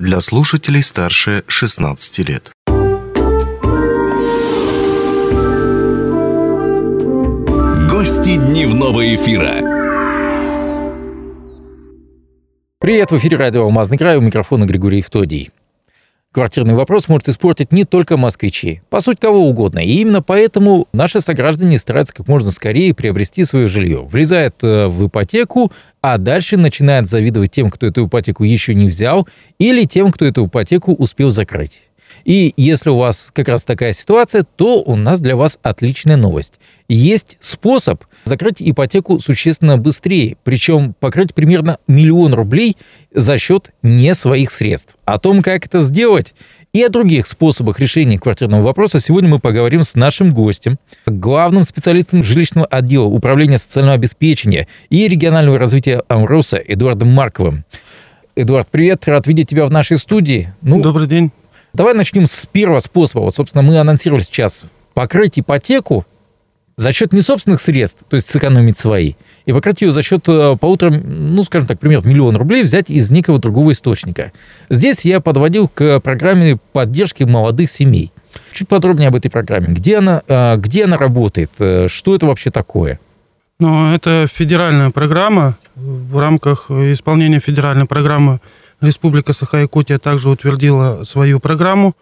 для 0.00 0.22
слушателей 0.22 0.82
старше 0.82 1.44
16 1.46 2.18
лет. 2.20 2.50
Гости 7.90 8.36
дневного 8.36 9.14
эфира. 9.14 9.60
Привет, 12.78 13.10
в 13.10 13.18
эфире 13.18 13.36
радио 13.36 13.64
«Алмазный 13.64 13.98
край», 13.98 14.16
у 14.16 14.22
микрофона 14.22 14.64
Григорий 14.64 14.98
Евтодий. 14.98 15.50
Квартирный 16.32 16.74
вопрос 16.74 17.08
может 17.08 17.28
испортить 17.28 17.72
не 17.72 17.84
только 17.84 18.16
москвичи, 18.16 18.82
по 18.88 19.00
сути, 19.00 19.18
кого 19.18 19.48
угодно. 19.48 19.80
И 19.80 19.94
именно 19.94 20.22
поэтому 20.22 20.86
наши 20.92 21.20
сограждане 21.20 21.76
стараются 21.80 22.14
как 22.14 22.28
можно 22.28 22.52
скорее 22.52 22.94
приобрести 22.94 23.44
свое 23.44 23.66
жилье. 23.66 24.02
Влезают 24.04 24.54
э, 24.62 24.86
в 24.86 25.08
ипотеку, 25.08 25.72
а 26.00 26.18
дальше 26.18 26.56
начинают 26.56 27.08
завидовать 27.08 27.50
тем, 27.50 27.68
кто 27.68 27.88
эту 27.88 28.06
ипотеку 28.06 28.44
еще 28.44 28.76
не 28.76 28.86
взял, 28.86 29.26
или 29.58 29.82
тем, 29.86 30.12
кто 30.12 30.24
эту 30.24 30.46
ипотеку 30.46 30.94
успел 30.94 31.32
закрыть. 31.32 31.80
И 32.24 32.54
если 32.56 32.90
у 32.90 32.96
вас 32.96 33.30
как 33.34 33.48
раз 33.48 33.64
такая 33.64 33.92
ситуация, 33.92 34.44
то 34.44 34.80
у 34.82 34.94
нас 34.94 35.20
для 35.20 35.34
вас 35.34 35.58
отличная 35.62 36.16
новость. 36.16 36.60
Есть 36.88 37.38
способ 37.40 38.04
закрыть 38.24 38.56
ипотеку 38.60 39.18
существенно 39.18 39.78
быстрее, 39.78 40.36
причем 40.44 40.94
покрыть 40.98 41.34
примерно 41.34 41.78
миллион 41.86 42.34
рублей 42.34 42.76
за 43.12 43.38
счет 43.38 43.70
не 43.82 44.14
своих 44.14 44.50
средств. 44.52 44.96
О 45.04 45.18
том, 45.18 45.42
как 45.42 45.66
это 45.66 45.80
сделать, 45.80 46.34
и 46.72 46.82
о 46.84 46.88
других 46.88 47.26
способах 47.26 47.80
решения 47.80 48.18
квартирного 48.18 48.62
вопроса 48.62 49.00
сегодня 49.00 49.28
мы 49.28 49.40
поговорим 49.40 49.82
с 49.82 49.96
нашим 49.96 50.30
гостем, 50.30 50.78
главным 51.04 51.64
специалистом 51.64 52.22
жилищного 52.22 52.66
отдела 52.66 53.06
Управления 53.06 53.58
социального 53.58 53.96
обеспечения 53.96 54.68
и 54.88 55.08
регионального 55.08 55.58
развития 55.58 56.02
Амроса 56.06 56.58
Эдуардом 56.58 57.08
Марковым. 57.08 57.64
Эдуард, 58.36 58.68
привет, 58.70 59.08
рад 59.08 59.26
видеть 59.26 59.50
тебя 59.50 59.66
в 59.66 59.72
нашей 59.72 59.98
студии. 59.98 60.52
Ну, 60.62 60.80
Добрый 60.80 61.08
день. 61.08 61.32
Давай 61.72 61.94
начнем 61.94 62.26
с 62.26 62.46
первого 62.46 62.78
способа. 62.78 63.22
Вот, 63.22 63.34
собственно, 63.34 63.62
мы 63.62 63.78
анонсировали 63.78 64.22
сейчас 64.22 64.64
покрыть 64.94 65.38
ипотеку 65.38 66.06
за 66.76 66.92
счет 66.92 67.12
не 67.12 67.20
собственных 67.20 67.60
средств, 67.60 68.04
то 68.08 68.16
есть 68.16 68.28
сэкономить 68.28 68.78
свои, 68.78 69.14
и 69.44 69.52
покрыть 69.52 69.82
ее 69.82 69.92
за 69.92 70.02
счет 70.02 70.28
э, 70.28 70.56
полутора, 70.58 70.90
ну, 70.90 71.42
скажем 71.44 71.66
так, 71.66 71.78
примерно 71.78 72.08
миллион 72.08 72.36
рублей 72.36 72.62
взять 72.62 72.90
из 72.90 73.10
некого 73.10 73.38
другого 73.38 73.72
источника. 73.72 74.32
Здесь 74.70 75.04
я 75.04 75.20
подводил 75.20 75.68
к 75.68 76.00
программе 76.00 76.58
поддержки 76.72 77.24
молодых 77.24 77.70
семей. 77.70 78.12
Чуть 78.52 78.68
подробнее 78.68 79.08
об 79.08 79.16
этой 79.16 79.30
программе. 79.30 79.68
Где 79.68 79.98
она, 79.98 80.22
э, 80.26 80.56
где 80.56 80.84
она 80.84 80.96
работает? 80.96 81.50
Э, 81.58 81.86
что 81.88 82.14
это 82.14 82.26
вообще 82.26 82.50
такое? 82.50 82.98
Ну, 83.58 83.92
это 83.92 84.26
федеральная 84.32 84.90
программа. 84.90 85.56
В 85.74 86.18
рамках 86.18 86.70
исполнения 86.70 87.40
федеральной 87.40 87.86
программы 87.86 88.40
Республика 88.80 89.32
Саха-Якутия 89.32 89.98
также 89.98 90.30
утвердила 90.30 91.04
свою 91.04 91.40
программу. 91.40 91.94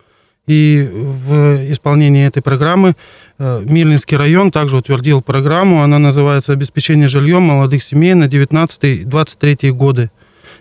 И 0.49 0.89
в 0.93 1.71
исполнении 1.71 2.27
этой 2.27 2.43
программы 2.43 2.95
э, 3.39 3.63
Мирлинский 3.65 4.17
район 4.17 4.51
также 4.51 4.77
утвердил 4.77 5.23
программу. 5.23 5.83
Она 5.83 6.01
называется 6.01 6.53
«Обеспечение 6.53 7.07
жильем 7.07 7.43
молодых 7.43 7.85
семей 7.85 8.15
на 8.15 8.25
19-23 8.25 9.71
годы». 9.71 10.11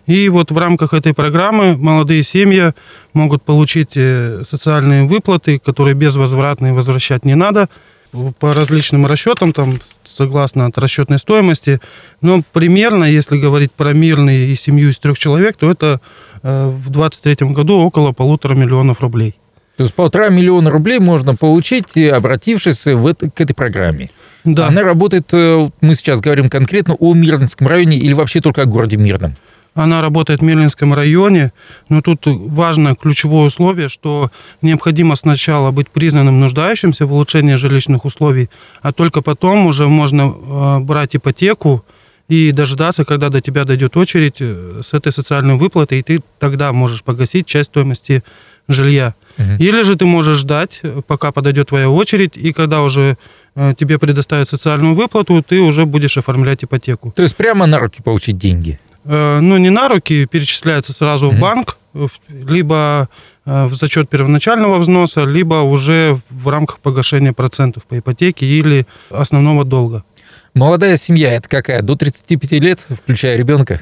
И 0.06 0.30
вот 0.30 0.52
в 0.52 0.58
рамках 0.58 0.94
этой 0.94 1.14
программы 1.14 1.76
молодые 1.76 2.22
семьи 2.24 2.74
могут 3.14 3.42
получить 3.42 3.94
э, 3.96 4.44
социальные 4.48 5.06
выплаты, 5.06 5.58
которые 5.58 5.96
безвозвратные 5.96 6.74
возвращать 6.74 7.26
не 7.26 7.34
надо– 7.34 7.68
по 8.40 8.54
различным 8.54 9.06
расчетам, 9.06 9.52
там, 9.52 9.80
согласно 10.04 10.66
от 10.66 10.78
расчетной 10.78 11.20
стоимости. 11.20 11.80
Но 12.22 12.42
примерно, 12.54 13.04
если 13.04 13.38
говорить 13.38 13.72
про 13.72 13.94
мирный 13.94 14.52
и 14.52 14.56
семью 14.56 14.90
из 14.90 14.98
трех 14.98 15.18
человек, 15.18 15.58
то 15.58 15.70
это 15.70 16.02
э, 16.44 16.68
в 16.68 16.90
2023 16.90 17.48
году 17.50 17.80
около 17.80 18.12
полутора 18.12 18.56
миллионов 18.56 19.02
рублей. 19.02 19.36
То 19.78 19.84
есть 19.84 19.94
полтора 19.94 20.30
миллиона 20.30 20.70
рублей 20.70 21.00
можно 21.00 21.36
получить, 21.36 21.96
обратившись 21.98 22.86
в 22.86 23.06
это, 23.06 23.30
к 23.30 23.40
этой 23.40 23.54
программе. 23.54 24.10
Да. 24.44 24.68
Она 24.68 24.82
работает, 24.82 25.30
э, 25.34 25.70
мы 25.82 25.96
сейчас 25.96 26.20
говорим 26.20 26.50
конкретно 26.50 26.96
о 26.96 27.14
Мирнинском 27.14 27.68
районе 27.68 27.98
или 27.98 28.14
вообще 28.14 28.42
только 28.42 28.64
о 28.64 28.66
городе 28.66 28.98
Мирном? 28.98 29.36
Она 29.78 30.02
работает 30.02 30.40
в 30.40 30.44
Мерлинском 30.44 30.96
районе, 30.96 31.52
но 31.88 32.02
тут 32.02 32.22
важное 32.26 32.96
ключевое 32.96 33.46
условие, 33.46 33.90
что 33.90 34.32
необходимо 34.64 35.16
сначала 35.16 35.70
быть 35.70 35.90
признанным 35.92 36.40
нуждающимся 36.40 37.06
в 37.06 37.14
улучшении 37.14 37.54
жилищных 37.56 38.04
условий, 38.04 38.50
а 38.82 38.92
только 38.92 39.22
потом 39.22 39.68
уже 39.68 39.88
можно 39.88 40.34
э, 40.34 40.80
брать 40.80 41.16
ипотеку 41.16 41.86
и 42.28 42.52
дождаться, 42.52 43.06
когда 43.06 43.30
до 43.30 43.40
тебя 43.40 43.66
дойдет 43.66 43.96
очередь 43.98 44.38
э, 44.40 44.82
с 44.84 44.96
этой 44.96 45.12
социальной 45.12 45.58
выплатой, 45.58 46.00
и 46.00 46.04
ты 46.04 46.22
тогда 46.40 46.74
можешь 46.74 47.04
погасить 47.04 47.46
часть 47.46 47.70
стоимости 47.70 48.24
жилья. 48.68 49.14
Угу. 49.38 49.54
Или 49.60 49.84
же 49.84 49.96
ты 49.96 50.06
можешь 50.06 50.38
ждать, 50.38 50.82
пока 51.08 51.32
подойдет 51.32 51.70
твоя 51.70 51.90
очередь, 51.90 52.36
и 52.36 52.54
когда 52.54 52.82
уже 52.82 53.18
э, 53.56 53.74
тебе 53.78 54.00
предоставят 54.00 54.50
социальную 54.50 54.96
выплату, 54.96 55.44
ты 55.48 55.60
уже 55.60 55.86
будешь 55.86 56.18
оформлять 56.18 56.64
ипотеку. 56.64 57.12
То 57.16 57.24
есть 57.24 57.36
прямо 57.36 57.66
на 57.66 57.80
руки 57.80 58.02
получить 58.02 58.38
деньги? 58.38 58.80
Э, 59.06 59.40
ну, 59.40 59.58
не 59.58 59.70
на 59.70 59.88
руки, 59.90 60.26
перечисляется 60.26 60.94
сразу 60.94 61.30
в 61.30 61.40
банк, 61.40 61.78
либо 62.28 63.10
э, 63.46 63.66
в 63.68 63.76
зачет 63.76 64.10
первоначального 64.10 64.78
взноса, 64.80 65.24
либо 65.24 65.62
уже 65.62 66.20
в 66.30 66.50
рамках 66.50 66.80
погашения 66.80 67.34
процентов 67.34 67.84
по 67.86 67.98
ипотеке 67.98 68.46
или 68.46 68.86
основного 69.10 69.66
долга. 69.66 70.04
Молодая 70.54 70.98
семья, 70.98 71.34
это 71.34 71.48
какая? 71.48 71.82
До 71.82 71.96
35 71.96 72.52
лет, 72.54 72.86
включая 72.90 73.38
ребенка? 73.38 73.82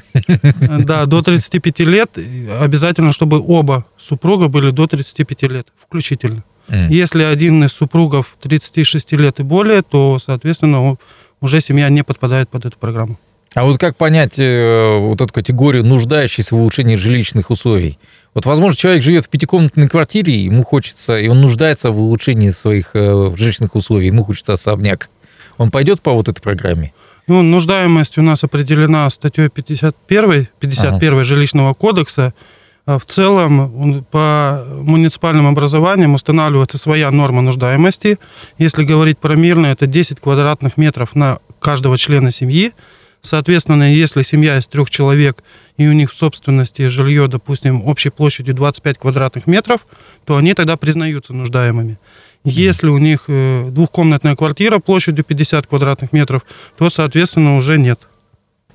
Да, 0.86 1.06
до 1.06 1.22
35 1.22 1.80
лет. 1.80 2.18
Обязательно, 2.60 3.12
чтобы 3.12 3.40
оба 3.40 3.86
супруга 3.96 4.48
были 4.48 4.70
до 4.70 4.86
35 4.86 5.42
лет, 5.42 5.68
включительно. 5.80 6.44
Mm. 6.68 6.88
Если 6.90 7.22
один 7.22 7.64
из 7.64 7.72
супругов 7.72 8.36
36 8.42 9.12
лет 9.12 9.40
и 9.40 9.42
более, 9.42 9.82
то, 9.82 10.18
соответственно, 10.18 10.96
уже 11.40 11.60
семья 11.60 11.88
не 11.88 12.02
подпадает 12.02 12.48
под 12.48 12.66
эту 12.66 12.78
программу. 12.78 13.18
А 13.54 13.64
вот 13.64 13.78
как 13.78 13.96
понять 13.96 14.38
э, 14.38 14.98
вот 14.98 15.18
эту 15.22 15.32
категорию 15.32 15.82
нуждающейся 15.82 16.54
в 16.54 16.58
улучшении 16.58 16.96
жилищных 16.96 17.50
условий? 17.50 17.98
Вот, 18.34 18.44
возможно, 18.44 18.76
человек 18.76 19.02
живет 19.02 19.24
в 19.24 19.28
пятикомнатной 19.30 19.88
квартире, 19.88 20.44
ему 20.44 20.62
хочется, 20.62 21.18
и 21.18 21.26
он 21.28 21.40
нуждается 21.40 21.90
в 21.90 21.98
улучшении 21.98 22.50
своих 22.50 22.90
э, 22.92 23.32
жилищных 23.34 23.74
условий, 23.74 24.08
ему 24.08 24.24
хочется 24.24 24.52
особняк. 24.52 25.08
Он 25.58 25.70
пойдет 25.70 26.00
по 26.00 26.12
вот 26.12 26.28
этой 26.28 26.40
программе? 26.40 26.92
Ну, 27.26 27.42
нуждаемость 27.42 28.18
у 28.18 28.22
нас 28.22 28.44
определена 28.44 29.10
статьей 29.10 29.48
51, 29.48 30.48
51 30.60 31.12
ага. 31.12 31.24
жилищного 31.24 31.74
кодекса. 31.74 32.34
А 32.86 33.00
в 33.00 33.04
целом 33.04 34.04
по 34.12 34.64
муниципальным 34.70 35.48
образованиям 35.48 36.14
устанавливается 36.14 36.78
своя 36.78 37.10
норма 37.10 37.42
нуждаемости. 37.42 38.18
Если 38.58 38.84
говорить 38.84 39.18
про 39.18 39.34
мирное, 39.34 39.72
это 39.72 39.88
10 39.88 40.20
квадратных 40.20 40.76
метров 40.76 41.16
на 41.16 41.40
каждого 41.58 41.98
члена 41.98 42.30
семьи– 42.30 42.72
Соответственно, 43.26 43.92
если 43.92 44.22
семья 44.22 44.56
из 44.56 44.66
трех 44.68 44.88
человек 44.88 45.42
и 45.76 45.88
у 45.88 45.92
них 45.92 46.12
в 46.12 46.16
собственности 46.16 46.86
жилье, 46.86 47.26
допустим, 47.26 47.84
общей 47.84 48.10
площадью 48.10 48.54
25 48.54 48.98
квадратных 48.98 49.48
метров, 49.48 49.80
то 50.24 50.36
они 50.36 50.54
тогда 50.54 50.76
признаются 50.76 51.32
нуждаемыми. 51.32 51.98
Если 52.46 52.88
у 52.88 52.98
них 52.98 53.24
э, 53.26 53.68
двухкомнатная 53.70 54.36
квартира 54.36 54.78
площадью 54.78 55.24
50 55.24 55.66
квадратных 55.66 56.12
метров, 56.12 56.42
то, 56.78 56.88
соответственно, 56.88 57.56
уже 57.56 57.76
нет. 57.76 58.00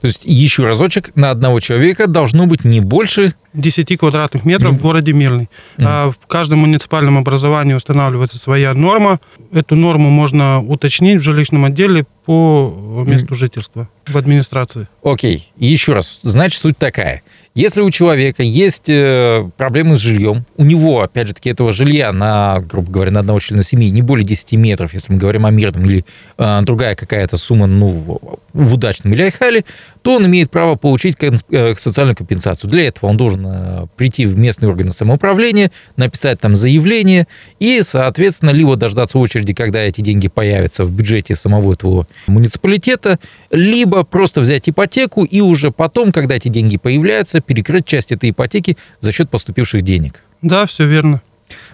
То 0.02 0.08
есть 0.08 0.24
еще 0.26 0.66
разочек, 0.66 1.16
на 1.16 1.30
одного 1.30 1.60
человека 1.60 2.08
должно 2.08 2.48
быть 2.48 2.66
не 2.66 2.82
больше... 2.82 3.34
10 3.54 4.00
квадратных 4.00 4.46
метров 4.46 4.74
mm. 4.74 4.78
в 4.78 4.82
городе 4.82 5.12
Мирный. 5.12 5.50
Mm. 5.78 5.84
А 5.86 6.12
в 6.12 6.28
каждом 6.28 6.60
муниципальном 6.60 7.18
образовании 7.18 7.74
устанавливается 7.74 8.38
своя 8.38 8.74
норма. 8.74 9.20
Эту 9.52 9.76
норму 9.76 10.10
можно 10.10 10.62
уточнить 10.62 11.20
в 11.20 11.24
жилищном 11.24 11.66
отделе 11.66 12.06
по 12.32 13.04
месту 13.06 13.36
жительства 13.36 13.90
в 14.08 14.18
администрации. 14.18 14.88
Окей, 15.04 15.36
okay. 15.36 15.66
еще 15.66 15.94
раз. 15.94 16.20
Значит, 16.24 16.62
суть 16.62 16.78
такая. 16.78 17.24
Если 17.54 17.82
у 17.82 17.92
человека 17.92 18.42
есть 18.44 18.88
э, 18.88 19.50
проблемы 19.58 19.98
с 19.98 20.00
жильем, 20.00 20.46
у 20.56 20.64
него, 20.64 21.02
опять 21.02 21.28
же 21.28 21.34
таки, 21.34 21.50
этого 21.50 21.74
жилья 21.74 22.14
на, 22.14 22.62
грубо 22.62 22.90
говоря, 22.90 23.12
на 23.12 23.20
одного 23.20 23.40
члена 23.40 23.64
семьи 23.64 23.90
не 23.90 24.02
более 24.02 24.26
10 24.26 24.54
метров, 24.54 24.94
если 24.94 25.12
мы 25.12 25.20
говорим 25.20 25.46
о 25.46 25.52
мирном, 25.52 25.84
или 25.84 26.06
э, 26.38 26.62
другая 26.62 26.96
какая-то 26.96 27.36
сумма, 27.36 27.68
ну, 27.68 28.40
в 28.54 28.74
удачном 28.74 29.14
или 29.14 29.24
айхале, 29.24 29.66
то 30.02 30.16
он 30.16 30.26
имеет 30.26 30.50
право 30.50 30.76
получить 30.76 31.16
э, 31.22 31.76
социальную 31.78 32.16
компенсацию. 32.16 32.70
Для 32.70 32.88
этого 32.88 33.10
он 33.10 33.18
должен 33.18 33.90
прийти 33.96 34.26
в 34.26 34.38
местный 34.38 34.68
орган 34.68 34.92
самоуправления, 34.92 35.72
написать 35.96 36.40
там 36.40 36.56
заявление 36.56 37.28
и, 37.60 37.82
соответственно, 37.82 38.52
либо 38.52 38.76
дождаться 38.76 39.18
очереди, 39.20 39.54
когда 39.54 39.80
эти 39.80 40.02
деньги 40.02 40.28
появятся 40.28 40.86
в 40.86 40.92
бюджете 40.92 41.36
самого 41.36 41.74
этого 41.74 42.08
муниципалитета, 42.28 43.20
либо 43.52 44.04
просто 44.04 44.42
взять 44.42 44.70
ипотеку 44.70 45.24
и 45.24 45.42
уже 45.42 45.72
потом, 45.72 46.12
когда 46.12 46.36
эти 46.36 46.48
деньги 46.48 46.78
появляются, 46.78 47.42
перекрыть 47.42 47.86
часть 47.86 48.12
этой 48.12 48.32
ипотеки 48.32 48.78
за 49.00 49.12
счет 49.12 49.30
поступивших 49.30 49.82
денег. 49.82 50.24
Да, 50.42 50.66
все 50.66 50.86
верно. 50.86 51.22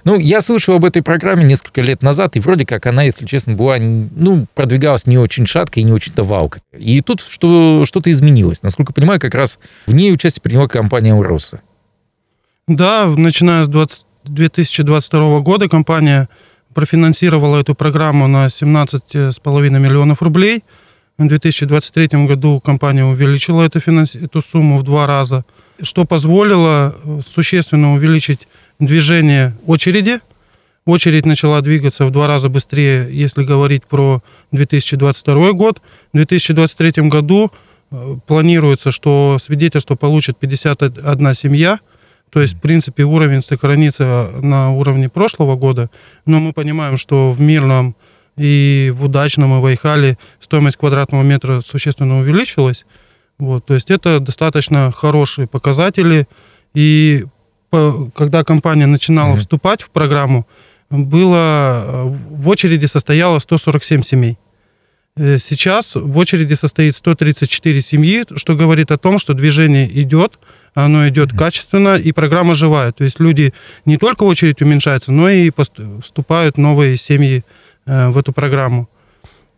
Ну, 0.04 0.18
я 0.18 0.42
слышал 0.42 0.76
об 0.76 0.86
этой 0.86 1.02
программе 1.02 1.44
несколько 1.44 1.82
лет 1.82 2.02
назад, 2.02 2.36
и 2.36 2.40
вроде 2.40 2.66
как 2.66 2.86
она, 2.86 3.04
если 3.04 3.26
честно, 3.26 3.54
была, 3.54 3.78
ну, 3.80 4.46
продвигалась 4.56 5.06
не 5.06 5.18
очень 5.18 5.46
шатко 5.46 5.80
и 5.80 5.84
не 5.84 5.92
очень-то 5.92 6.24
валко. 6.24 6.60
И 6.78 7.02
тут 7.02 7.22
что, 7.22 7.84
что-то 7.86 8.12
изменилось. 8.12 8.64
Насколько 8.64 8.94
понимаю, 8.94 9.20
как 9.20 9.36
раз 9.36 9.60
в 9.86 9.94
ней 9.94 10.14
участие 10.14 10.42
приняла 10.42 10.68
компания 10.68 11.14
«Уроса». 11.14 11.62
Да, 12.68 13.06
начиная 13.06 13.64
с 13.64 13.68
20, 13.68 14.06
2022 14.26 15.40
года 15.40 15.70
компания 15.70 16.28
профинансировала 16.74 17.60
эту 17.60 17.76
программу 17.76 18.28
на 18.28 18.48
17,5 18.48 19.70
миллионов 19.80 20.22
рублей. 20.22 20.64
В 21.18 21.28
2023 21.28 22.26
году 22.28 22.60
компания 22.60 23.04
увеличила 23.04 23.64
эту, 23.64 23.80
финанс... 23.80 24.16
эту 24.16 24.42
сумму 24.42 24.78
в 24.78 24.84
два 24.84 25.08
раза, 25.08 25.46
что 25.82 26.06
позволило 26.06 26.96
существенно 27.28 27.94
увеличить 27.94 28.48
движение 28.80 29.56
очереди. 29.66 30.20
Очередь 30.86 31.26
начала 31.26 31.62
двигаться 31.62 32.06
в 32.06 32.12
два 32.12 32.28
раза 32.28 32.50
быстрее, 32.50 33.08
если 33.12 33.44
говорить 33.44 33.86
про 33.86 34.22
2022 34.52 35.52
год. 35.54 35.82
В 36.14 36.18
2023 36.18 37.10
году 37.10 37.52
э, 37.92 38.16
планируется, 38.26 38.92
что 38.92 39.38
свидетельство 39.44 39.96
получит 39.96 40.38
51 40.38 41.34
семья– 41.34 41.80
то 42.30 42.42
есть, 42.42 42.56
в 42.56 42.60
принципе, 42.60 43.04
уровень 43.04 43.42
сохранится 43.42 44.30
на 44.42 44.72
уровне 44.72 45.10
прошлого 45.10 45.56
года, 45.56 45.90
но 46.26 46.40
мы 46.40 46.54
понимаем, 46.54 46.98
что 46.98 47.32
в 47.32 47.40
мирном 47.40 47.96
и 48.36 48.94
в 48.96 49.06
удачном 49.06 49.58
и 49.58 49.62
в 49.62 49.66
Айхале 49.66 50.18
стоимость 50.40 50.78
квадратного 50.78 51.24
метра 51.24 51.62
существенно 51.62 52.20
увеличилась. 52.20 52.86
Вот, 53.40 53.66
то 53.66 53.74
есть 53.74 53.90
это 53.90 54.20
достаточно 54.20 54.92
хорошие 54.92 55.48
показатели. 55.48 56.28
И 56.74 57.26
когда 57.72 58.44
компания 58.44 58.86
начинала 58.86 59.36
mm-hmm. 59.36 59.40
вступать 59.40 59.82
в 59.82 59.90
программу, 59.90 60.48
было 60.90 62.06
в 62.30 62.48
очереди 62.48 62.86
состояло 62.86 63.40
147 63.40 64.04
семей. 64.04 64.38
Э, 65.18 65.38
сейчас 65.40 65.96
в 65.96 66.18
очереди 66.18 66.54
состоит 66.54 66.96
134 66.96 67.82
семьи, 67.82 68.26
что 68.36 68.56
говорит 68.56 68.92
о 68.92 68.98
том, 68.98 69.20
что 69.20 69.34
движение 69.34 69.90
идет, 70.02 70.40
оно 70.74 71.08
идет 71.08 71.32
качественно, 71.34 71.96
и 71.96 72.12
программа 72.12 72.54
живая. 72.56 72.92
То 72.92 73.04
есть 73.04 73.20
люди 73.20 73.54
не 73.86 73.98
только 73.98 74.24
очередь 74.24 74.62
уменьшается, 74.62 75.12
но 75.12 75.30
и 75.30 75.52
вступают 76.02 76.58
новые 76.58 76.98
семьи 76.98 77.44
э, 77.86 78.10
в 78.10 78.18
эту 78.18 78.32
программу. 78.32 78.88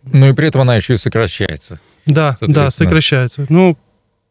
Ну 0.04 0.30
и 0.30 0.34
при 0.34 0.48
этом 0.48 0.62
она 0.62 0.76
еще 0.78 0.94
и 0.94 0.98
сокращается. 0.98 1.80
Да, 2.06 2.36
да, 2.42 2.72
сокращается. 2.72 3.46
Ну, 3.50 3.78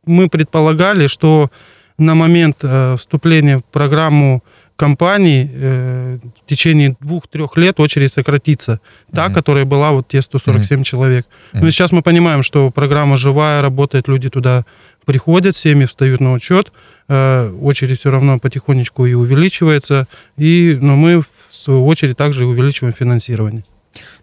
мы 0.06 0.28
предполагали, 0.28 1.06
что 1.06 1.50
на 1.98 2.14
момент 2.14 2.58
э, 2.62 2.96
вступления 2.96 3.58
в 3.58 3.64
программу 3.64 4.42
компании 4.76 5.50
э, 5.52 6.18
в 6.44 6.48
течение 6.48 6.96
двух-трех 7.00 7.56
лет 7.56 7.80
очередь 7.80 8.12
сократится. 8.12 8.80
Та, 9.12 9.26
mm-hmm. 9.26 9.34
которая 9.34 9.64
была 9.64 9.90
вот 9.90 10.06
те 10.06 10.22
147 10.22 10.78
mm-hmm. 10.78 10.84
человек. 10.84 11.26
Mm-hmm. 11.26 11.60
Но 11.60 11.70
сейчас 11.70 11.90
мы 11.90 12.02
понимаем, 12.02 12.44
что 12.44 12.70
программа 12.70 13.16
живая, 13.16 13.60
работает, 13.60 14.06
люди 14.06 14.30
туда 14.30 14.64
приходят, 15.04 15.56
семьи 15.56 15.86
встают 15.86 16.20
на 16.20 16.32
учет, 16.32 16.72
э, 17.08 17.52
очередь 17.60 17.98
все 17.98 18.10
равно 18.10 18.38
потихонечку 18.38 19.04
и 19.06 19.14
увеличивается, 19.14 20.06
и, 20.36 20.78
но 20.80 20.94
мы 20.94 21.22
в 21.22 21.26
свою 21.50 21.84
очередь 21.86 22.16
также 22.16 22.46
увеличиваем 22.46 22.94
финансирование. 22.94 23.64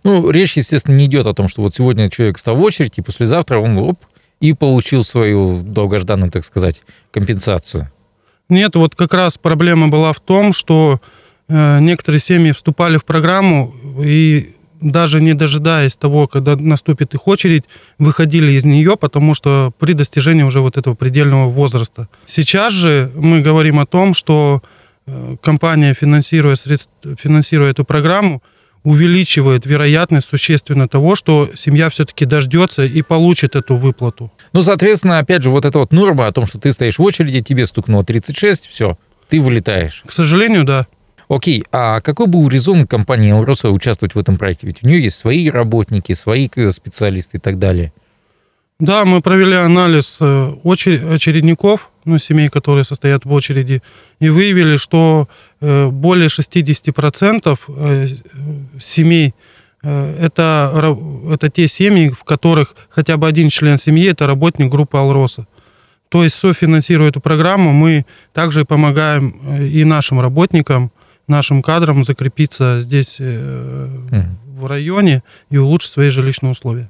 Ну, 0.03 0.29
речь, 0.29 0.55
естественно, 0.55 0.95
не 0.95 1.07
идет 1.07 1.25
о 1.25 1.33
том, 1.33 1.49
что 1.49 1.63
вот 1.63 1.75
сегодня 1.75 2.09
человек 2.09 2.37
стал 2.37 2.55
в 2.55 2.61
очередь, 2.61 2.97
и 2.97 3.01
послезавтра 3.01 3.57
он 3.57 3.77
оп, 3.77 3.99
и 4.39 4.53
получил 4.53 5.03
свою 5.03 5.61
долгожданную, 5.61 6.31
так 6.31 6.43
сказать, 6.43 6.81
компенсацию. 7.11 7.91
Нет, 8.49 8.75
вот 8.75 8.95
как 8.95 9.13
раз 9.13 9.37
проблема 9.37 9.87
была 9.87 10.13
в 10.13 10.19
том, 10.19 10.53
что 10.53 11.01
э, 11.47 11.79
некоторые 11.79 12.19
семьи 12.19 12.51
вступали 12.51 12.97
в 12.97 13.05
программу 13.05 13.73
и 14.03 14.55
даже 14.81 15.21
не 15.21 15.33
дожидаясь 15.33 15.95
того, 15.95 16.27
когда 16.27 16.55
наступит 16.55 17.13
их 17.13 17.27
очередь, 17.27 17.63
выходили 17.97 18.51
из 18.51 18.65
нее, 18.65 18.97
потому 18.97 19.33
что 19.33 19.71
при 19.79 19.93
достижении 19.93 20.43
уже 20.43 20.59
вот 20.59 20.77
этого 20.77 20.95
предельного 20.95 21.49
возраста. 21.49 22.07
Сейчас 22.25 22.73
же 22.73 23.11
мы 23.15 23.41
говорим 23.41 23.79
о 23.79 23.85
том, 23.85 24.13
что 24.13 24.61
э, 25.07 25.37
компания, 25.41 25.93
финансируя, 25.93 26.55
средств, 26.55 26.91
финансируя 27.19 27.71
эту 27.71 27.83
программу, 27.83 28.43
увеличивает 28.85 29.65
вероятность 29.65 30.27
существенно 30.29 30.87
того, 30.87 31.15
что 31.15 31.49
семья 31.55 31.89
все-таки 31.89 32.23
дождется 32.23 32.83
и 32.83 33.01
получит 33.01 33.55
эту 33.55 33.75
выплату. 33.75 34.31
Ну, 34.53 34.61
соответственно, 34.61 35.17
опять 35.19 35.43
же, 35.43 35.49
вот 35.49 35.65
эта 35.65 35.79
вот 35.79 35.91
норма 35.91 36.27
о 36.27 36.31
том, 36.31 36.45
что 36.45 36.59
ты 36.59 36.71
стоишь 36.71 36.99
в 36.99 37.03
очереди, 37.03 37.41
тебе 37.41 37.65
стукнуло 37.65 38.05
36, 38.05 38.67
все, 38.67 38.97
ты 39.27 39.41
вылетаешь. 39.41 40.03
К 40.05 40.11
сожалению, 40.11 40.63
да. 40.63 40.87
Окей, 41.27 41.63
а 41.71 41.99
какой 41.99 42.27
был 42.27 42.47
резон 42.47 42.85
компании 42.85 43.31
«Ауроса» 43.31 43.71
участвовать 43.71 44.13
в 44.13 44.19
этом 44.19 44.37
проекте? 44.37 44.67
Ведь 44.67 44.83
у 44.83 44.87
нее 44.87 45.03
есть 45.03 45.17
свои 45.17 45.49
работники, 45.49 46.13
свои 46.13 46.47
э, 46.55 46.71
специалисты 46.71 47.37
и 47.37 47.39
так 47.39 47.57
далее. 47.57 47.91
Да, 48.79 49.05
мы 49.05 49.21
провели 49.21 49.55
анализ 49.55 50.17
э, 50.21 50.53
очередников, 50.63 51.89
ну, 52.05 52.17
семей, 52.19 52.49
которые 52.49 52.83
состоят 52.83 53.25
в 53.25 53.33
очереди, 53.33 53.81
и 54.19 54.29
выявили, 54.29 54.77
что 54.77 55.27
э, 55.61 55.87
более 55.89 56.27
60% 56.27 58.21
семей 58.81 59.33
это, 59.83 60.95
это 61.31 61.49
те 61.49 61.67
семьи, 61.67 62.09
в 62.09 62.23
которых 62.23 62.75
хотя 62.89 63.17
бы 63.17 63.27
один 63.27 63.49
член 63.49 63.77
семьи– 63.77 64.09
это 64.09 64.25
работник 64.25 64.71
группы 64.71 64.97
«Алроса». 64.97 65.45
То 66.09 66.23
есть, 66.23 66.35
софинансируя 66.35 67.09
эту 67.09 67.21
программу, 67.21 67.71
мы 67.71 68.07
также 68.33 68.65
помогаем 68.65 69.29
и 69.59 69.83
нашим 69.83 70.19
работникам– 70.19 70.91
нашим 71.27 71.61
кадрам 71.61 72.03
закрепиться 72.03 72.79
здесь 72.79 73.19
mm. 73.19 74.35
в 74.57 74.65
районе 74.65 75.23
и 75.49 75.57
улучшить 75.57 75.91
свои 75.91 76.09
жилищные 76.09 76.51
условия. 76.51 76.89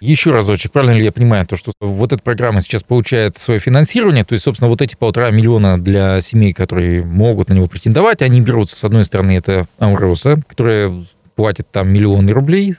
Еще 0.00 0.30
разочек, 0.30 0.72
правильно 0.72 0.94
ли 0.94 1.04
я 1.04 1.12
понимаю, 1.12 1.46
то, 1.46 1.56
что 1.56 1.72
вот 1.80 2.12
эта 2.12 2.22
программа 2.22 2.60
сейчас 2.60 2.84
получает 2.84 3.36
свое 3.36 3.58
финансирование, 3.58 4.24
то 4.24 4.34
есть, 4.34 4.44
собственно, 4.44 4.68
вот 4.68 4.80
эти 4.80 4.94
полтора 4.94 5.30
миллиона 5.30 5.82
для 5.82 6.20
семей, 6.20 6.52
которые 6.52 7.04
могут 7.04 7.48
на 7.48 7.54
него 7.54 7.66
претендовать, 7.66 8.22
они 8.22 8.40
берутся, 8.40 8.76
с 8.76 8.84
одной 8.84 9.04
стороны, 9.04 9.32
это 9.32 9.66
Амроса, 9.78 10.40
которая 10.46 11.04
платит 11.34 11.70
там 11.70 11.88
миллионы 11.88 12.32
рублей, 12.32 12.76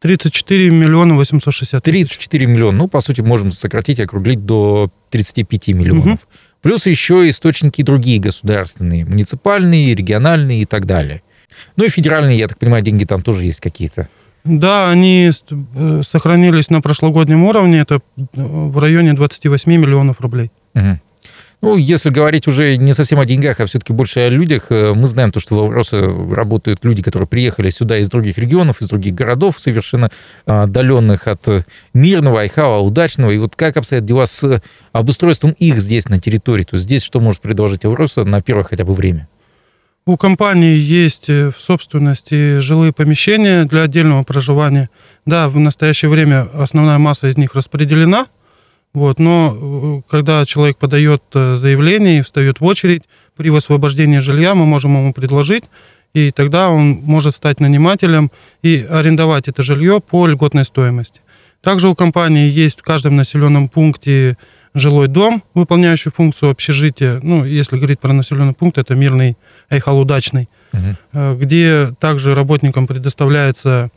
34 0.00 0.70
миллиона 0.70 1.14
860 1.14 1.82
тысяч. 1.84 1.92
34 1.92 2.46
миллиона. 2.46 2.76
Ну, 2.76 2.88
по 2.88 3.00
сути, 3.00 3.20
можем 3.20 3.52
сократить, 3.52 4.00
округлить 4.00 4.44
до 4.44 4.90
35 5.10 5.68
миллионов. 5.68 6.06
Угу. 6.06 6.18
Плюс 6.62 6.86
еще 6.86 7.28
источники 7.28 7.82
другие 7.82 8.18
государственные, 8.18 9.04
муниципальные, 9.04 9.94
региональные 9.94 10.62
и 10.62 10.64
так 10.64 10.86
далее. 10.86 11.22
Ну 11.76 11.84
и 11.84 11.88
федеральные, 11.88 12.38
я 12.38 12.48
так 12.48 12.58
понимаю, 12.58 12.82
деньги 12.82 13.04
там 13.04 13.22
тоже 13.22 13.44
есть 13.44 13.60
какие-то. 13.60 14.08
Да, 14.44 14.90
они 14.90 15.30
э, 15.30 16.00
сохранились 16.02 16.68
на 16.70 16.80
прошлогоднем 16.80 17.44
уровне, 17.44 17.80
это 17.80 18.00
э, 18.16 18.20
в 18.34 18.76
районе 18.78 19.12
28 19.12 19.70
миллионов 19.70 20.20
рублей. 20.20 20.50
Угу. 20.74 20.98
Ну, 21.64 21.76
если 21.76 22.10
говорить 22.10 22.48
уже 22.48 22.76
не 22.76 22.92
совсем 22.92 23.20
о 23.20 23.24
деньгах, 23.24 23.60
а 23.60 23.66
все-таки 23.66 23.92
больше 23.92 24.18
о 24.18 24.28
людях, 24.28 24.66
э, 24.70 24.94
мы 24.94 25.06
знаем 25.06 25.30
то, 25.30 25.38
что 25.38 25.54
в 25.54 25.58
Лавросе 25.58 26.00
работают 26.34 26.84
люди, 26.84 27.02
которые 27.02 27.28
приехали 27.28 27.70
сюда 27.70 27.98
из 27.98 28.08
других 28.08 28.36
регионов, 28.36 28.80
из 28.80 28.88
других 28.88 29.14
городов, 29.14 29.60
совершенно 29.60 30.10
отдаленных 30.44 31.28
от 31.28 31.46
мирного, 31.94 32.40
Айхава, 32.40 32.80
удачного. 32.80 33.30
И 33.30 33.38
вот 33.38 33.54
как 33.54 33.76
обстоят 33.76 34.04
дела 34.04 34.26
с 34.26 34.60
обустройством 34.90 35.52
их 35.52 35.80
здесь, 35.80 36.08
на 36.08 36.18
территории? 36.20 36.64
То 36.64 36.74
есть 36.74 36.86
здесь 36.86 37.04
что 37.04 37.20
может 37.20 37.40
предложить 37.40 37.84
Лавроса 37.84 38.24
на 38.24 38.42
первое 38.42 38.64
хотя 38.64 38.84
бы 38.84 38.92
время? 38.92 39.28
У 40.04 40.16
компании 40.16 40.76
есть 40.76 41.28
э, 41.28 41.50
в 41.50 41.60
собственности 41.60 42.58
жилые 42.58 42.92
помещения 42.92 43.64
для 43.64 43.82
отдельного 43.82 44.22
проживания. 44.24 44.90
Да, 45.26 45.48
в 45.48 45.58
настоящее 45.58 46.10
время 46.10 46.48
основная 46.54 46.98
масса 46.98 47.28
из 47.28 47.36
них 47.36 47.54
распределена– 47.54 48.26
вот, 48.94 49.18
но 49.18 49.56
э, 49.56 50.10
когда 50.10 50.44
человек 50.44 50.76
подает 50.76 51.22
э, 51.34 51.54
заявление 51.54 52.18
и 52.18 52.22
встает 52.22 52.60
в 52.60 52.64
очередь, 52.64 53.02
при 53.36 53.48
высвобождении 53.48 54.18
жилья 54.18 54.54
мы 54.54 54.66
можем 54.66 54.94
ему 54.96 55.14
предложить, 55.14 55.64
и 56.12 56.30
тогда 56.30 56.68
он 56.68 57.00
может 57.02 57.34
стать 57.34 57.58
нанимателем 57.58 58.30
и 58.62 58.86
арендовать 58.88 59.48
это 59.48 59.62
жилье 59.62 60.00
по 60.00 60.26
льготной 60.26 60.66
стоимости. 60.66 61.20
Также 61.62 61.88
у 61.88 61.94
компании 61.94 62.50
есть 62.50 62.80
в 62.80 62.82
каждом 62.82 63.16
населенном 63.16 63.68
пункте 63.68 64.36
жилой 64.74 65.08
дом, 65.08 65.42
выполняющий 65.54 66.10
функцию 66.10 66.50
общежития. 66.50 67.20
Ну, 67.22 67.44
если 67.44 67.76
говорить 67.76 68.00
про 68.00 68.12
населенный 68.12 68.54
пункт, 68.54 68.78
это 68.78 68.94
мирный 68.94 69.36
Айхал 69.68 70.00
Удачный, 70.00 70.48
угу. 70.72 71.36
где 71.36 71.94
также 72.00 72.34
работникам 72.34 72.86
предоставляется 72.86 73.90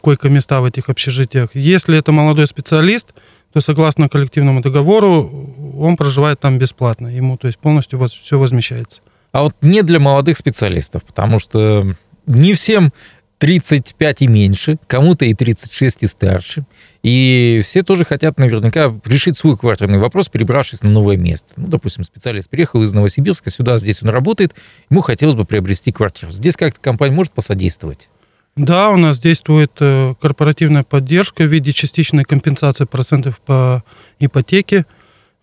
койко-места 0.00 0.60
в 0.60 0.64
этих 0.64 0.88
общежитиях. 0.88 1.50
Если 1.54 1.98
это 1.98 2.12
молодой 2.12 2.46
специалист– 2.46 3.08
то 3.56 3.62
согласно 3.62 4.10
коллективному 4.10 4.60
договору 4.60 5.74
он 5.78 5.96
проживает 5.96 6.38
там 6.38 6.58
бесплатно. 6.58 7.08
Ему 7.08 7.38
то 7.38 7.46
есть 7.46 7.58
полностью 7.58 7.98
все 8.06 8.38
возмещается. 8.38 9.00
А 9.32 9.44
вот 9.44 9.54
не 9.62 9.80
для 9.80 9.98
молодых 9.98 10.36
специалистов, 10.36 11.04
потому 11.04 11.38
что 11.38 11.96
не 12.26 12.52
всем 12.52 12.92
35 13.38 14.20
и 14.20 14.26
меньше, 14.26 14.76
кому-то 14.86 15.24
и 15.24 15.32
36 15.32 16.02
и 16.02 16.06
старше. 16.06 16.66
И 17.06 17.60
все 17.62 17.84
тоже 17.84 18.04
хотят 18.04 18.36
наверняка 18.36 18.92
решить 19.04 19.38
свой 19.38 19.56
квартирный 19.56 19.98
вопрос, 19.98 20.28
перебравшись 20.28 20.82
на 20.82 20.90
новое 20.90 21.16
место. 21.16 21.52
Ну, 21.54 21.68
допустим, 21.68 22.02
специалист 22.02 22.50
приехал 22.50 22.82
из 22.82 22.92
Новосибирска 22.92 23.48
сюда, 23.48 23.78
здесь 23.78 24.02
он 24.02 24.08
работает, 24.08 24.56
ему 24.90 25.02
хотелось 25.02 25.36
бы 25.36 25.44
приобрести 25.44 25.92
квартиру. 25.92 26.32
Здесь 26.32 26.56
как-то 26.56 26.80
компания 26.80 27.14
может 27.14 27.32
посодействовать? 27.32 28.08
Да, 28.56 28.90
у 28.90 28.96
нас 28.96 29.20
действует 29.20 29.70
э, 29.78 30.14
корпоративная 30.20 30.82
поддержка 30.82 31.44
в 31.44 31.46
виде 31.46 31.72
частичной 31.72 32.24
компенсации 32.24 32.86
процентов 32.86 33.38
по 33.38 33.84
ипотеке. 34.18 34.84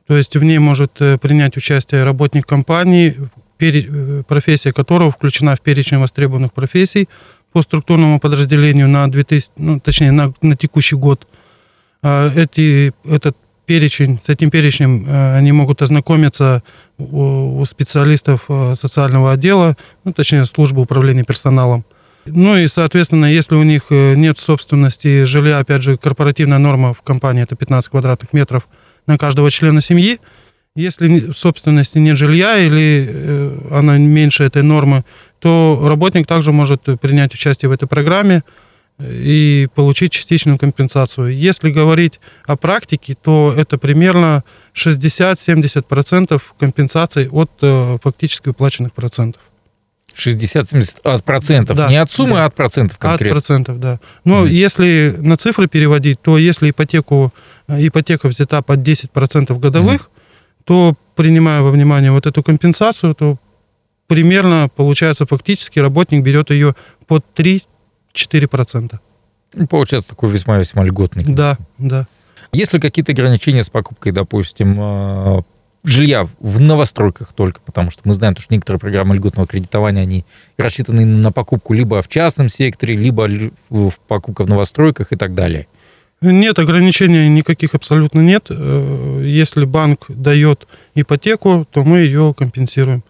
То 0.06 0.18
есть 0.18 0.36
в 0.36 0.44
ней 0.44 0.58
может 0.58 1.00
э, 1.00 1.18
принять 1.18 1.56
участие 1.56 2.04
работник 2.04 2.46
компании, 2.46 3.16
пере- 3.56 4.26
профессия 4.28 4.74
которого 4.74 5.12
включена 5.12 5.56
в 5.56 5.62
перечень 5.62 6.00
востребованных 6.00 6.52
профессий 6.52 7.08
по 7.54 7.62
структурному 7.62 8.20
подразделению 8.20 8.90
на 8.90 9.10
2000, 9.10 9.48
ну, 9.56 9.80
точнее, 9.80 10.12
на, 10.12 10.34
на 10.42 10.58
текущий 10.58 10.98
год. 10.98 11.26
А, 12.04 12.30
эти, 12.36 12.94
этот 13.06 13.38
перечень, 13.66 14.20
с 14.24 14.28
этим 14.28 14.52
перечнем 14.52 15.06
э, 15.08 15.38
они 15.38 15.54
могут 15.54 15.82
ознакомиться 15.82 16.64
у, 16.98 17.60
у 17.60 17.66
специалистов 17.66 18.46
э, 18.50 18.74
социального 18.76 19.32
отдела, 19.32 19.78
ну, 20.04 20.12
точнее, 20.12 20.46
службы 20.46 20.82
управления 20.82 21.24
персоналом. 21.24 21.86
Ну 22.26 22.58
и, 22.58 22.68
соответственно, 22.68 23.26
если 23.26 23.56
у 23.56 23.64
них 23.64 23.84
э, 23.90 24.16
нет 24.16 24.38
собственности 24.38 25.24
жилья, 25.24 25.60
опять 25.60 25.82
же, 25.82 25.96
корпоративная 25.96 26.58
норма 26.58 26.94
в 26.94 27.02
компании 27.02 27.44
это 27.44 27.56
15 27.56 27.90
квадратных 27.90 28.34
метров 28.34 28.68
на 29.08 29.18
каждого 29.18 29.50
члена 29.50 29.82
семьи. 29.82 30.20
Если 30.76 31.32
в 31.32 31.34
собственности 31.34 32.00
нет 32.00 32.18
жилья 32.18 32.58
или 32.58 33.54
она 33.70 34.00
меньше 34.00 34.44
этой 34.44 34.64
нормы, 34.64 35.06
то 35.38 35.80
работник 35.84 36.26
также 36.26 36.52
может 36.52 36.82
принять 37.00 37.34
участие 37.36 37.70
в 37.70 37.72
этой 37.72 37.88
программе 37.88 38.42
и 39.00 39.68
получить 39.74 40.12
частичную 40.12 40.58
компенсацию. 40.58 41.36
Если 41.36 41.72
говорить 41.72 42.20
о 42.46 42.56
практике, 42.56 43.16
то 43.22 43.54
это 43.56 43.78
примерно 43.78 44.44
60-70% 44.76 46.42
компенсации 46.60 47.28
от 47.32 47.52
э, 47.62 47.98
фактически 48.02 48.50
уплаченных 48.50 48.94
процентов. 48.94 49.42
60-70 50.16 51.00
от 51.04 51.24
процентов, 51.24 51.76
да, 51.76 51.90
не 51.90 51.98
от 51.98 52.12
суммы, 52.12 52.36
да. 52.36 52.44
а 52.44 52.46
от 52.46 52.54
процентов 52.54 53.00
конкретно. 53.00 53.38
От 53.38 53.44
процентов, 53.44 53.80
да. 53.80 54.00
Но 54.24 54.46
mm. 54.46 54.50
если 54.50 55.16
на 55.18 55.38
цифры 55.38 55.68
переводить, 55.68 56.22
то 56.22 56.38
если 56.38 56.70
ипотеку, 56.70 57.34
э, 57.68 57.88
ипотека 57.88 58.28
взята 58.28 58.62
под 58.62 58.80
10% 58.80 59.58
годовых, 59.58 60.02
mm. 60.02 60.64
то, 60.66 60.94
принимая 61.16 61.62
во 61.62 61.72
внимание 61.72 62.12
вот 62.12 62.28
эту 62.28 62.44
компенсацию, 62.44 63.16
то 63.16 63.38
примерно, 64.08 64.70
получается, 64.76 65.26
фактически 65.26 65.80
работник 65.80 66.24
берет 66.24 66.52
ее 66.52 66.76
под 67.08 67.26
3 67.34 67.64
4%. 68.14 69.00
Ну, 69.56 69.68
получается 69.68 70.10
такой 70.10 70.30
весьма-весьма 70.32 70.84
льготный. 70.84 71.24
Да, 71.26 71.58
да. 71.78 72.08
Есть 72.52 72.74
ли 72.74 72.80
какие-то 72.80 73.12
ограничения 73.12 73.64
с 73.64 73.70
покупкой, 73.70 74.12
допустим, 74.12 74.78
э, 74.80 75.42
жилья 75.84 76.28
в 76.40 76.60
новостройках 76.60 77.34
только, 77.34 77.62
потому 77.62 77.92
что 77.92 78.02
мы 78.06 78.14
знаем, 78.14 78.36
что 78.38 78.54
некоторые 78.54 78.80
программы 78.80 79.16
льготного 79.16 79.48
кредитования, 79.48 80.02
они 80.02 80.26
рассчитаны 80.58 81.06
на 81.06 81.32
покупку 81.32 81.74
либо 81.74 82.02
в 82.02 82.08
частном 82.08 82.50
секторе, 82.50 82.96
либо 82.96 83.28
в 83.70 83.94
покупка 84.08 84.44
в 84.44 84.48
новостройках 84.48 85.12
и 85.12 85.16
так 85.16 85.34
далее. 85.34 85.68
Нет, 86.22 86.58
ограничений 86.58 87.28
никаких 87.28 87.76
абсолютно 87.76 88.22
нет. 88.22 88.46
Э, 88.50 89.22
если 89.26 89.66
банк 89.66 90.06
дает 90.08 90.68
ипотеку, 90.96 91.68
то 91.70 91.84
мы 91.84 92.00
ее 92.00 92.34
компенсируем. 92.38 93.04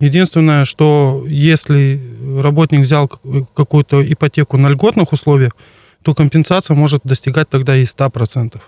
Единственное, 0.00 0.64
что 0.64 1.24
если 1.26 2.00
работник 2.40 2.80
взял 2.80 3.08
какую-то 3.08 4.00
ипотеку 4.00 4.56
на 4.56 4.68
льготных 4.68 5.12
условиях, 5.12 5.56
то 6.02 6.14
компенсация 6.14 6.76
может 6.76 7.02
достигать 7.04 7.48
тогда 7.48 7.76
и 7.76 7.84
100%. 7.84 8.60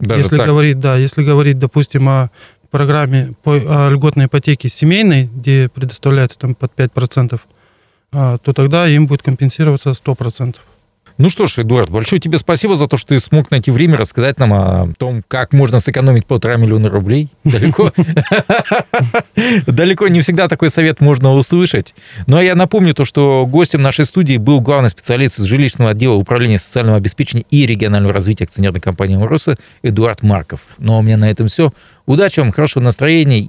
Даже 0.00 0.20
если 0.20 0.36
так? 0.36 0.46
говорить, 0.46 0.80
да, 0.80 0.96
если 0.96 1.22
говорить, 1.22 1.58
допустим, 1.58 2.08
о 2.08 2.30
программе 2.70 3.34
по 3.42 3.54
о 3.54 3.90
льготной 3.90 4.26
ипотеке 4.26 4.68
семейной, 4.68 5.30
где 5.32 5.68
предоставляется 5.68 6.38
там 6.38 6.54
под 6.54 6.72
5%, 6.74 7.40
а, 8.12 8.38
то 8.38 8.52
тогда 8.52 8.88
им 8.88 9.06
будет 9.06 9.22
компенсироваться 9.22 9.90
100%. 9.90 10.56
Ну 11.18 11.30
что 11.30 11.48
ж, 11.48 11.58
Эдуард, 11.58 11.90
большое 11.90 12.20
тебе 12.20 12.38
спасибо 12.38 12.76
за 12.76 12.86
то, 12.86 12.96
что 12.96 13.08
ты 13.08 13.18
смог 13.18 13.50
найти 13.50 13.72
время 13.72 13.96
рассказать 13.96 14.38
нам 14.38 14.52
о 14.52 14.92
том, 14.96 15.24
как 15.26 15.52
можно 15.52 15.80
сэкономить 15.80 16.26
полтора 16.26 16.56
миллиона 16.56 16.88
рублей. 16.88 17.28
Далеко. 17.42 17.92
Далеко 19.66 20.06
не 20.06 20.20
всегда 20.20 20.46
такой 20.46 20.70
совет 20.70 21.00
можно 21.00 21.32
услышать. 21.32 21.96
Но 22.28 22.36
ну, 22.36 22.36
а 22.36 22.44
я 22.44 22.54
напомню 22.54 22.94
то, 22.94 23.04
что 23.04 23.46
гостем 23.46 23.82
нашей 23.82 24.04
студии 24.04 24.36
был 24.36 24.60
главный 24.60 24.90
специалист 24.90 25.40
из 25.40 25.44
жилищного 25.44 25.90
отдела 25.90 26.14
управления 26.14 26.60
социального 26.60 26.98
обеспечения 26.98 27.44
и 27.50 27.66
регионального 27.66 28.14
развития 28.14 28.44
акционерной 28.44 28.80
компании 28.80 29.16
«Мороса» 29.16 29.56
Эдуард 29.82 30.22
Марков. 30.22 30.60
Ну 30.78 30.94
а 30.94 30.98
у 30.98 31.02
меня 31.02 31.16
на 31.16 31.28
этом 31.28 31.48
все. 31.48 31.72
Удачи 32.06 32.38
вам, 32.38 32.52
хорошего 32.52 32.84
настроения 32.84 33.48